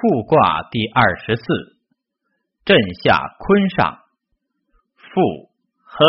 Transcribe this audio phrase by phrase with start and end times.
[0.00, 1.42] 复卦第二十四，
[2.64, 3.98] 震下坤上，
[4.94, 5.50] 复
[5.82, 6.06] 亨，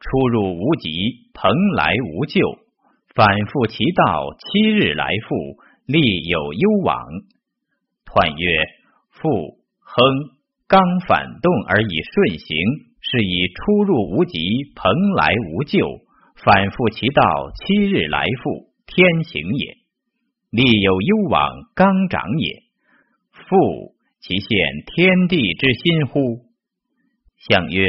[0.00, 0.88] 出入无极，
[1.34, 2.40] 蓬莱无咎，
[3.14, 5.36] 反复其道，七日来复，
[5.84, 7.04] 利有攸往。
[8.06, 8.64] 彖曰：
[9.10, 9.28] 复
[9.78, 10.06] 亨，
[10.66, 12.56] 刚反动而以顺行，
[13.02, 14.40] 是以出入无极，
[14.74, 15.86] 蓬莱无咎，
[16.42, 19.76] 反复其道，七日来复，天行也。
[20.50, 22.67] 利有攸往，刚长也。
[23.48, 26.44] 复其现天地之心乎？
[27.48, 27.82] 相曰：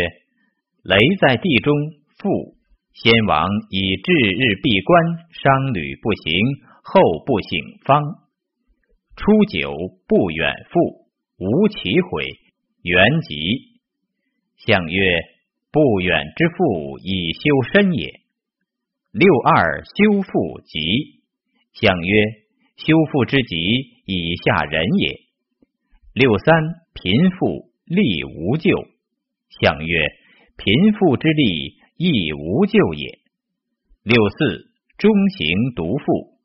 [0.83, 1.75] 雷在地中，
[2.17, 2.55] 复
[2.93, 6.31] 先王以至日闭关，商旅不行，
[6.83, 8.03] 后不省方。
[9.17, 9.75] 初九
[10.07, 10.79] 不远复，
[11.37, 12.25] 无其悔，
[12.83, 13.35] 元吉。
[14.65, 15.21] 相曰：
[15.71, 18.21] 不远之父以修身也。
[19.11, 21.19] 六二修复吉。
[21.73, 22.23] 相曰：
[22.77, 23.57] 修复之吉，
[24.05, 25.28] 以下人也。
[26.19, 26.53] 六三
[26.93, 28.75] 贫富利无咎，
[29.61, 29.97] 相曰：
[30.57, 33.19] 贫富之利亦无咎也。
[34.03, 36.37] 六四中行独富，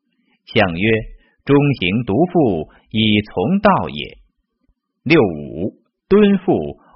[0.45, 0.89] 相曰：
[1.43, 4.17] 中行独富以从道也。
[5.03, 5.73] 六五
[6.07, 6.53] 敦富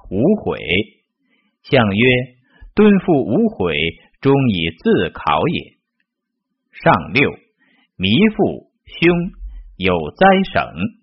[0.08, 0.58] 无悔，
[1.62, 2.04] 相曰：
[2.74, 3.76] 敦富无悔，
[4.22, 5.76] 终以自考也。
[6.72, 7.30] 上六
[7.98, 9.18] 弥富凶，
[9.76, 10.99] 有灾省。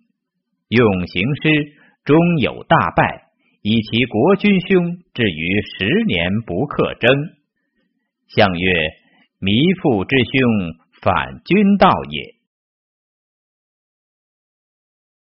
[0.69, 1.73] 用行师，
[2.03, 3.23] 终有大败，
[3.61, 7.09] 以其国君兄，至于十年不克征。
[8.27, 8.73] 相曰：
[9.39, 10.31] 弥父之兄，
[11.01, 12.36] 反君道也。